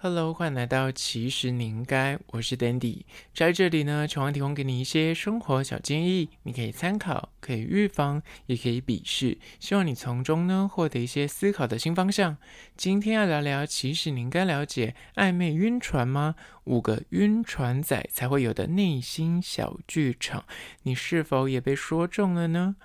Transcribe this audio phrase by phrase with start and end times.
[0.00, 3.02] Hello，欢迎来到其实你应该，我是 Dandy，
[3.34, 12.36] 在这里呢，希望提供给你一些生活小建议，你可以参考，可以预防，也可以鄙视，希望你从中呢获得一些思考的新方向。
[12.76, 16.36] 今天要聊聊，其实你应该了解暧昧晕船吗？
[16.62, 20.44] 五个晕船仔才会有的内心小剧场，
[20.84, 22.76] 你是否也被说中了呢？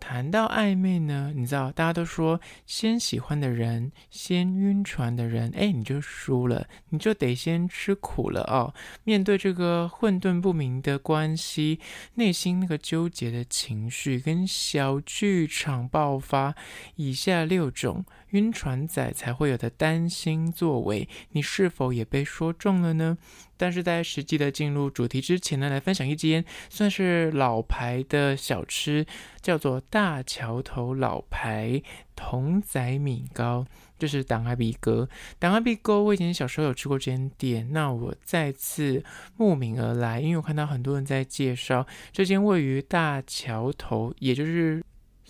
[0.00, 8.74] 谈到暧昧呢，你知道大家都说，先喜欢的人，先晕船的人，哎，你就输了，你就得先吃苦了哦。
[9.04, 11.80] 面对这个混沌不明的关系，
[12.14, 16.54] 内心那个纠结的情绪跟小剧场爆发，
[16.96, 23.16] 以下六种晕船仔才会有的担心作为，你是否也被说中了呢？
[23.56, 29.06] 但是在实际的进入主题之前呢，来分享一间算是老牌的小吃，
[29.40, 31.82] 叫做大桥头老牌
[32.16, 33.66] 童仔米糕，
[33.98, 35.08] 就是党阿鼻哥。
[35.38, 39.04] 党阿鼻哥，我以前小时候有吃过这间店，那我再次
[39.36, 44.82] 慕名而来，因为我看到很多人在介绍这间位于大桥头，也就是。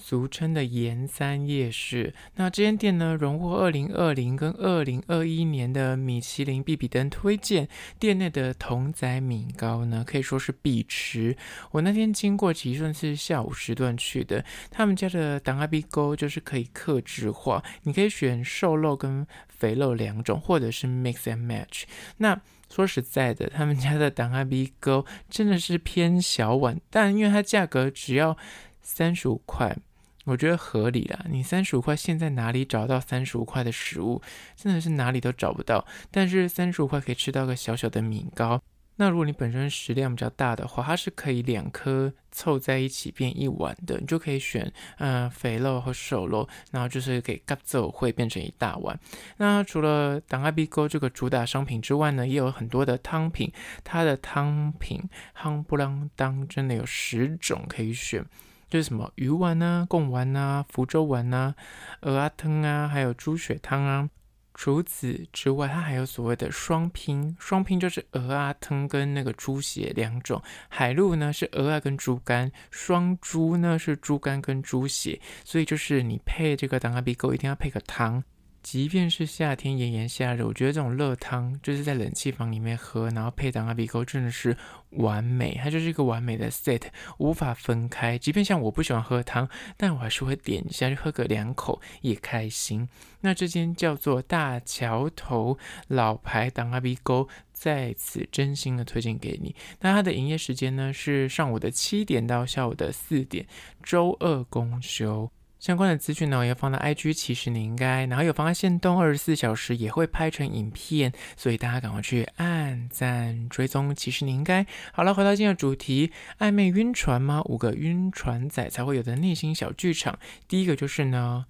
[0.06, 7.66] 俗称的盐三夜市，那这间店呢，荣获二零二零跟二零二一年的米其林必比登推荐。
[7.98, 11.34] 店内的童仔米糕呢，可以说是必吃。
[11.70, 14.44] 我那天经过，其实算是下午时段去的。
[14.70, 21.84] 他们家的档仔米糕就是可以客制化，你可以选瘦肉跟肥肉两种，或者是 mix and match。
[22.18, 22.38] 那
[22.70, 28.36] 说实在的，他们家的档仔米糕真的是偏小碗，但因为它价格只要
[28.82, 29.74] 三十五块。
[30.24, 34.20] 我觉得合理啦，你三十五块，现在哪里找到三十五块的食物？
[34.56, 35.86] 真的是哪里都找不到。
[36.10, 38.60] 但是三十五块可以吃到个小小的米糕。
[38.96, 48.96] 那如果你本身食量比较大的话，它是可以两颗凑在一起变一碗的，你就可以选嗯、肥肉和瘦肉，然后就是给嘎走会变成一大碗。
[49.38, 53.52] 那除了档仔米糕这个主打商品之外呢，也有很多的汤品，
[53.82, 55.02] 它的汤品
[55.36, 58.24] 夯不啷当真的有十种可以选。
[58.70, 61.54] 就是什么鱼丸啊、贡丸啊、福州丸啊、
[62.00, 64.08] 鹅啊汤啊，还有猪血汤啊。
[64.56, 70.40] 除此之外，它还有所谓的双拼，双拼就是鹅啊汤跟那个猪血两种。
[70.68, 75.20] 海陆呢是鹅啊跟猪肝，双猪呢是猪肝跟猪血。
[75.44, 78.22] 所以就是你配这个当阿比狗一定要配个汤。
[78.64, 84.56] 即便是夏天炎炎夏日，我觉得这种热汤就是在冷气房里面喝，然后配档仔米糕真的是
[84.92, 86.80] 完美，它就是一个完美的 set，
[87.18, 88.16] 无法分开。
[88.16, 92.88] 即便像我不喜欢喝汤，但我还是会点一下，就喝个两口也开心。
[93.20, 95.58] 那这间叫做大桥头
[95.88, 99.54] 老牌档仔米糕，在此真心的推荐给你。
[99.80, 103.46] 那它的营业时间呢是上午的七点到下午的四点，
[103.82, 105.30] 周二公休。
[105.64, 113.94] 相关的资讯呢，我要放到 IG，其实你应该，然后有放在限动，二十四小时也会拍成影片，所以大家赶快去按赞追踪。
[113.94, 117.40] 其实你应该好了，回到今天的主题，暧昧晕船吗？
[117.46, 120.18] 五个晕船仔才会有的内心小剧场。
[120.46, 121.46] 第一个就是呢。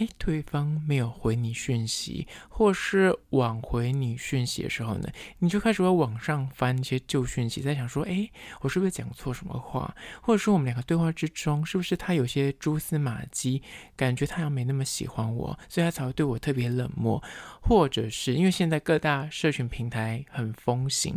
[0.00, 5.06] 诶，对方没有回你讯息，或是晚回你讯息的时候呢，
[5.40, 9.94] 你就开始会往上翻一些旧讯息，在想说，诶，我是不是讲错什么话？
[10.22, 13.62] 或者说我们两个对话之中，是不是他有些蛛丝马迹，
[13.94, 17.22] 感觉他好像没那么喜欢我，所以他才会对我特别冷漠？
[17.60, 21.14] 或者是因为现在各大社群平台很风行。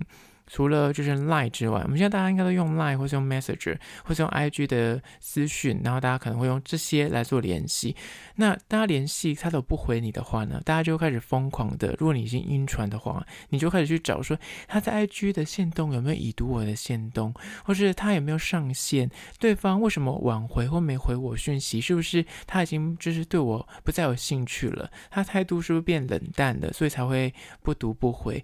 [0.47, 7.95] 除了就是 Line 之外，我们现在大家应该都用 Line 或是用 Messenger 或是用 IG 的私讯，然后大家可能会用这些来做联系。
[8.35, 11.95] 那大家联系他都不回你的话呢，大家就开始疯狂的。
[11.99, 14.37] 如果你已经晕船的话，你就开始去找说
[14.67, 17.33] 他在 IG 的线动有没有已读我的线动，
[17.63, 19.09] 或是他有没有上线？
[19.39, 21.79] 对方为什么晚回或没回我讯息？
[21.81, 24.89] 是不是他已经就是对我不再有兴趣了？
[25.09, 26.71] 他态度是不是变冷淡了？
[26.73, 28.43] 所以才会不读不回？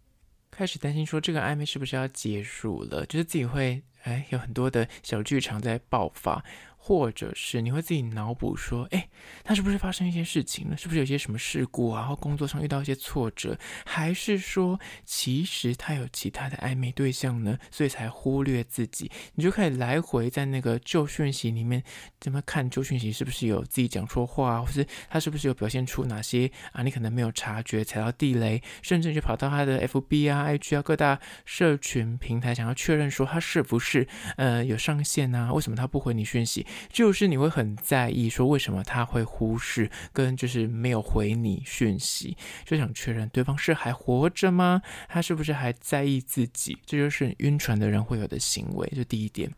[0.52, 3.06] 开始担心说这个暧昧是不是要结束了？
[3.06, 6.44] 就是自己会哎有很多的小剧场在爆发。
[6.82, 9.08] 或者是你会自己脑补说，哎，
[9.44, 10.78] 他是不是发生一些事情了？
[10.78, 12.08] 是不是有些什么事故啊？
[12.08, 17.60] 或工作上遇到一些挫折，还是说其实他有其他的暧昧对象呢？
[17.70, 19.12] 所以才忽略自己？
[19.36, 21.84] 你就开始来回在那个旧讯息里面
[22.20, 26.82] 怎么看旧讯息，是不是有自己讲错话，或是他是不是有表现出哪些啊？
[26.82, 35.54] 你可能没有察觉踩到地雷，甚至就跑到他的 FB 啊、IG 啊各大社群平台，想要确认说他是不是呃有上线啊？
[35.54, 36.66] 为什么他不回你讯息？
[36.92, 44.82] 就是你会很在意，说为什么他会忽视跟就是没有回你讯息，就想确认对方是还活着吗？
[45.08, 46.78] 他是不是还在意自己？
[46.86, 48.88] 这就是晕船的人会有的行为。
[48.96, 49.50] 就第一点，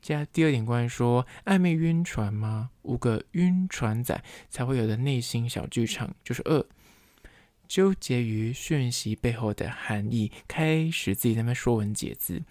[0.00, 2.70] 接下来第二点，关于说暧昧晕船吗？
[2.82, 6.64] 五个晕船仔才会有的内心小剧场，就是二。
[7.66, 12.42] 纠结于讯息背后的含义，开始自己在那说文解字。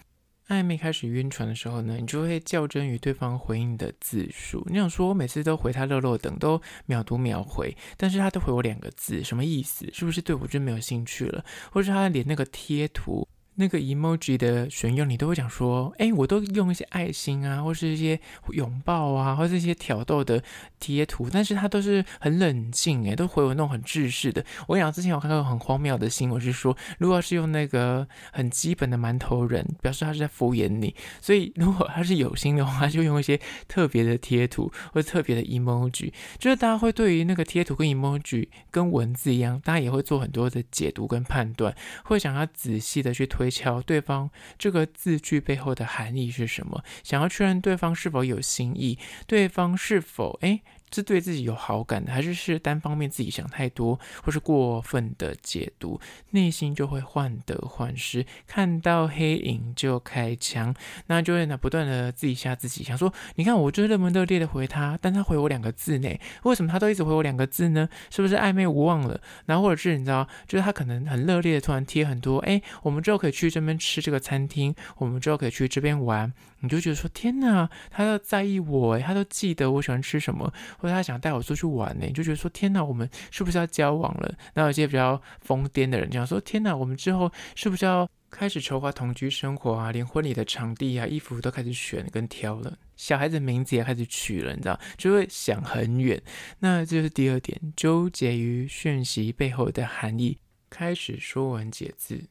[0.47, 4.65] 暧昧开始晕船的时候呢，你就会较真于对方回应的字数。
[4.69, 9.85] 你想说，我每次都回他乐乐等，都秒读秒回，但是他都回我两个字，什么意思？
[9.91, 11.43] 是不是对我就没有兴趣了？
[11.71, 13.27] 或者他连那个贴图？
[13.59, 18.19] 那个 emoji 的选用，你都会讲说，哎，我都用一些爱心啊，或是一些
[18.51, 20.43] 拥抱啊，或是一些挑逗的
[20.79, 24.45] 贴图，但是他都是很冷静，哎，都回我那种很制式的。
[24.67, 43.46] 我跟你讲，之前我看到很荒谬的新闻是说，如果是用那个很基本的馒头人，表示他是在敷衍你，所以如果他是有心的话，就用一些特别的贴图或特别的 emoji，就是大家会对于那个贴图跟 emoji 跟文字一样，大家也会做很多的解读跟判断，会想要仔细的去推。
[43.49, 46.83] 瞧对方这个字句背后的含义是什么？
[47.03, 50.61] 想要确认对方是否有心意，对方是否诶。
[50.91, 55.99] 是对自己有好感的，还是是单方面自己想太多，或是过分的解读，
[56.31, 60.73] 内心就会患得患失，看到黑影就开枪，
[61.07, 66.09] 那就会呢不断的自己吓自己，想说，你看我就那么热烈的回他，但他回我两个字呢，
[66.43, 67.87] 为什么他都一直回我两个字呢？
[68.09, 69.19] 是不是暧昧无望了？
[69.45, 76.31] 然后或者是你知道，就是他可能很热烈的突然贴很多，哎，我们之后可以去这边吃这个餐厅，我们之后可以去这边玩。
[76.61, 82.09] 你就觉得说天哪，他都在意我诶，他都记得我喜欢吃什么，或者他想带我出去玩呢？
[82.11, 84.33] 就觉得说天哪，我们是不是要交往了？
[84.53, 89.91] 那有些比较疯癫的人讲说天哪，我们之后是不是要开始筹划同居生活啊？
[89.91, 96.21] 连婚礼的场地啊、衣服都开始选跟挑了，小孩子名字也开始取了，你知道，就会想很远。
[96.59, 100.37] 那这就是第二点，纠结于讯息背后的含义，
[100.69, 102.23] 开始说文解字。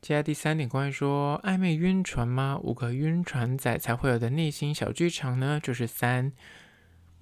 [0.00, 2.58] 接下来第三点，关于说暧昧晕船吗？
[2.60, 6.32] 五个晕船仔才会有的内心小剧场呢，就是三，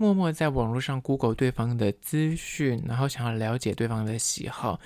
[0.01, 4.81] 默默在网络上 Google 对方的资讯，然后想要了解对方的喜好。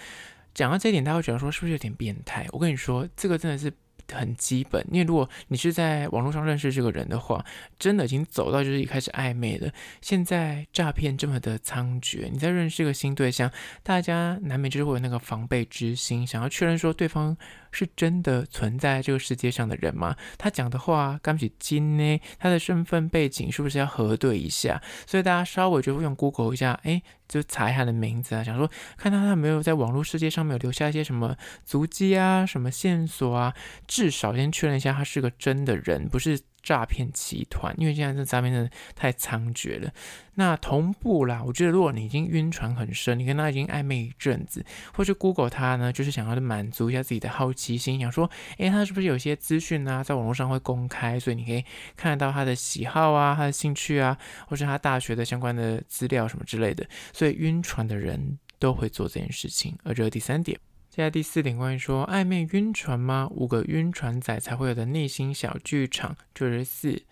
[0.52, 2.49] 讲到这一点，大家会觉得说是不是有点变态？
[2.50, 3.72] 我跟你说，这个真的是。
[4.12, 7.44] 很基本，因为如果你是在网络上认识这个人的话，
[7.78, 9.70] 真的已经走到就是一开始暧昧了。
[10.00, 13.50] 现在诈骗这么的猖獗，你在认识一个新对象，
[13.82, 17.36] 大家难免就是会有那个防备之心，想要确认说对方
[17.70, 20.16] 是真的存在这个世界上的人吗？
[20.38, 22.20] 他讲的话敢不真呢？
[22.38, 24.82] 他的身份背景是不是要核对一下？
[25.06, 27.02] 所以大家稍微就会用 Google 一下，哎。
[27.28, 33.54] 就查一下他的名字啊，想说看他有没有在网络世界上面有留下一些什么足迹啊、什么线索啊，
[33.86, 36.40] 至少先确认一下他是个真的人，不是。
[36.64, 39.93] 诈骗集团，因为现在这诈骗真的太猖獗了。
[40.37, 44.64] 那同步啦，我觉得如果你已经晕船很深，你跟他已经暧昧一阵子，
[44.94, 51.62] 或是 Google 他呢，就是想要满足一下自己的好奇心，想说，诶，他是不是有些资讯啊，在网络上会公开，所以你可以
[51.94, 54.19] 看得到他的喜好啊，他的兴趣啊，
[54.49, 56.84] 或是他大学的相关的资料什么之类的。
[57.12, 59.78] 所以晕船的人都会做这件事情。
[59.84, 60.58] 而这个第三点。
[60.94, 63.29] 接下来第四点，关于说暧昧晕船吗？
[63.32, 67.02] 五个晕船仔才会有的内心小剧场，就是四。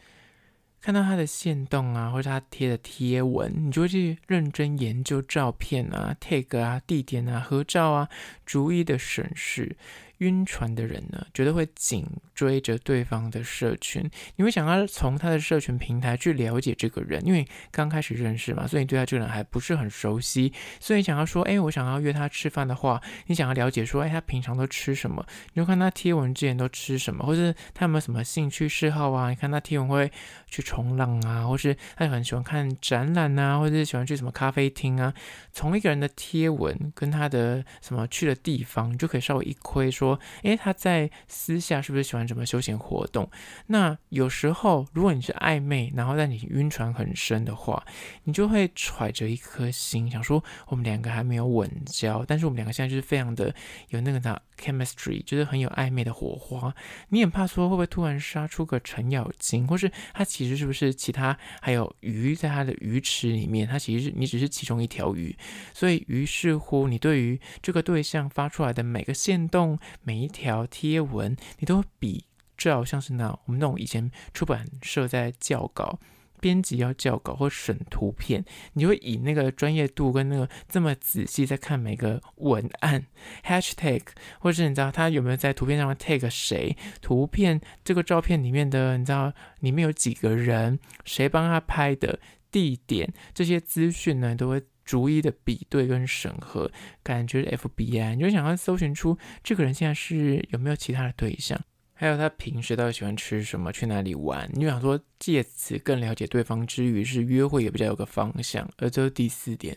[0.80, 8.08] 看到他的线动啊，或者他贴的贴文，你就会去认真研究照片啊、tag 啊、地点啊、合照啊，
[8.46, 9.76] 逐一的审视。
[10.18, 14.08] 晕船的人呢，绝对会紧追着对方的社群。
[14.36, 20.52] 你会想要从他的社群平台去了解这个人，因为刚开始认识嘛，所以你对他这个人还不是很熟悉。
[20.78, 25.24] 所以想要说，哎，我想要约他吃饭的话，你想要了解说，哎，他平常都吃什么？
[25.52, 29.30] 你就看他贴文之前都吃什么，或是他有没有什么兴趣嗜好啊？
[29.30, 30.10] 你看他贴文会
[30.46, 35.12] 去冲浪啊，或是他很喜欢看展览啊，或者是喜欢去什么咖啡厅啊？
[35.52, 40.11] 从一个人的贴文跟他的什么去的地方，你就可以稍微一窥说。
[40.42, 43.30] 诶，他在私下是不是喜欢什么休闲活动？
[43.66, 47.84] 那有时候，如果你是暧昧，然后在你晕船很深的话，
[48.24, 53.54] 你就会揣着一颗心，想说我们两个还没有稳交，但是我们两个现在就是非常的
[53.88, 56.74] 有那个的 chemistry，就是很有暧昧的火花。
[57.08, 63.66] 你很怕说会不会突然杀出个程咬金，或是他其实是不是其他还有鱼在他的鱼池里面？
[63.66, 65.36] 他其实是你只是其中一条鱼，
[65.72, 69.78] 所以于是乎，你对于这个对象发出来的每个线动。
[70.02, 72.24] 每一条贴文，你都会比
[72.56, 75.98] 照像是那我们那种以前出版社在校稿，
[76.40, 78.44] 编辑要校稿或审图片，
[78.74, 83.06] 你会以那个专业度跟那个这么仔细在看每个文案
[83.44, 84.02] hashtag，
[84.38, 92.18] 或是你知道他有没有在图片上面 tag 谁，图片这个照片里面的你知道里面有几个人，谁帮他拍的，
[92.50, 94.62] 地点这些资讯呢，都会。
[94.92, 96.70] 逐一的比对跟审核，
[97.02, 101.58] 感觉 FBI，你就想要搜寻出这个人现在是有没有其他的对象，
[101.94, 104.46] 还有他平时到底喜欢吃什么，去哪里玩。
[104.52, 108.68] 你就想说借此更了解对方之余，是约会也比较有个方向。
[108.76, 109.74] 而这是第四点。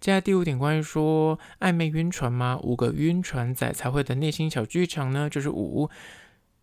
[0.00, 2.58] 接下来第五点，关于说暧昧晕船吗？
[2.62, 5.90] 五个晕船仔才会的内心小剧场呢，就是五。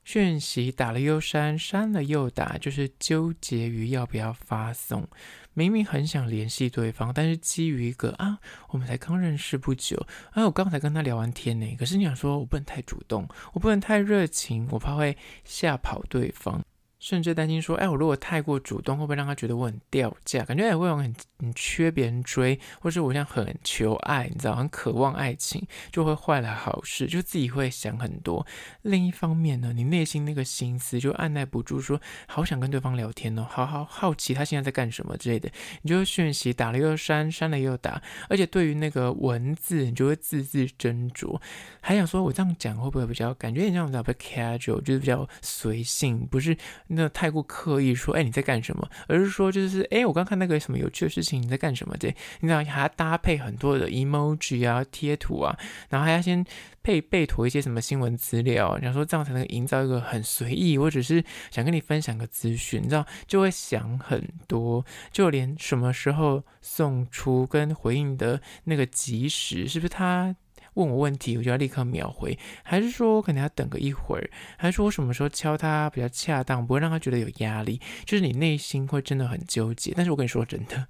[0.03, 5.07] 讯息打了又删，删了又打，就是纠结于要不要发送。
[5.53, 8.39] 明明很想联系对方，但是基于一个啊，
[8.69, 9.97] 我们才刚认识不久，
[10.31, 11.75] 啊，我刚才跟他聊完天呢。
[11.77, 16.63] 可是你想说，我不能太主动，我不能太热情，我怕会吓跑对方。
[17.01, 20.45] 甚至担心说，哎，我如果太过主动，会不会让他觉得我很掉价？
[20.45, 28.45] 感觉也会有很很缺别人追，或是我像很求爱，你知道，很渴望爱情，就会坏了好事，就自己会想很多。
[28.83, 35.49] 另一方面呢，你内心那个心思就按捺不住说，说好想跟对方聊天哦，好好好奇他现在在干什么之类的，
[35.81, 41.41] 你就会讯息打了又删，删了又打，而且对于那个文字，你就会字字斟酌，
[41.81, 46.55] 还想说我这样讲会不会比较感觉你这样子比较 casual，就是比较随性，不是？
[46.93, 48.89] 那太过刻意说，哎，你在干什么？
[49.07, 51.95] 而是说，就是，哎，我刚看那个什么有趣的事情，你在干什么？
[51.97, 55.57] 对，你知道还要搭配很多的 emoji 啊、贴图啊，
[55.89, 56.45] 然后还要先
[56.83, 70.35] 配备妥一些什么新闻资料，然后说这样才能营造一个很随意，或者是想跟你分享个资讯，你知道就会想很多，就连什么时候送出跟回应的那个及时，是不是他？
[70.75, 77.79] 问我问题，我就要立刻秒回，还是说我可能要等个一会儿，还是说我什么时候敲他比较恰当，不会让他觉得有压力？
[78.05, 79.93] 就是你内心会真的很纠结。
[79.97, 80.87] 但是我跟你说真的，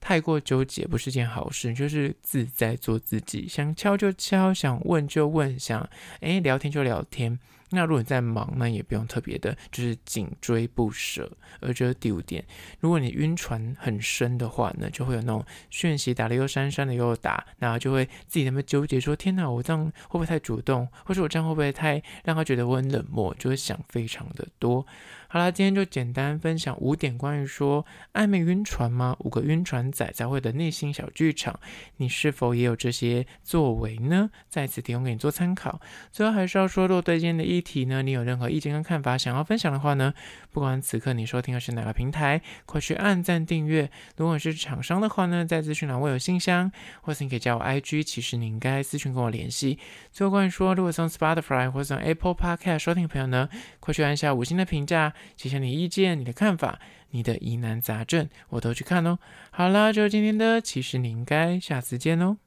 [0.00, 5.88] 太过纠结不是件好事，就是自在做自己，想敲就敲，想问就问，想
[6.20, 7.38] 诶聊天就聊天。
[7.72, 11.30] 那如果你在忙，那也不用特别的，就是紧追不舍。
[11.60, 12.44] 而这是第五点，
[12.80, 20.88] 如果你晕船很深的话呢，就会有那种讯息打了又删，删了又打，然后就会自己那么纠结说：天哪，我这样会不会太主动？
[21.04, 23.34] 或者我这样会不会太让他觉得我很冷漠？
[23.38, 24.86] 就会想非常的多。
[25.28, 29.16] 好啦，今天就简单分享五点关于说暧昧晕船吗？
[29.20, 31.58] 五个晕船仔才会的内心小剧场，
[31.96, 34.28] 你是否也有这些作为呢？
[34.50, 35.80] 在此提供给你做参考。
[36.10, 40.12] 最后还是要说，若对今天的议题呢，你有任何意见跟看法想要分享的话呢，
[40.50, 43.90] 不管此刻你收听的是哪个平台，快去按赞订阅。
[44.16, 49.78] 如果是厂商的话呢，在资讯栏我有信箱，或是你可以加我 IG，其实你应该私讯跟我联系。
[50.10, 53.48] 最后关于说，如果从 Spotify 或者从 Apple Podcast 收听的朋友呢，
[53.80, 55.12] 快去按下五星的评价。
[55.36, 56.78] 写下你意见、你的看法、
[57.10, 59.18] 你的疑难杂症，我都去看哦。
[59.50, 62.38] 好啦，就是今天的，其实你应该下次见哦。